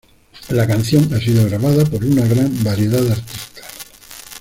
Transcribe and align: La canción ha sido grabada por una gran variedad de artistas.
La 0.49 0.65
canción 0.65 1.13
ha 1.13 1.19
sido 1.19 1.45
grabada 1.45 1.85
por 1.85 2.03
una 2.03 2.25
gran 2.25 2.63
variedad 2.63 2.99
de 3.01 3.11
artistas. 3.11 3.65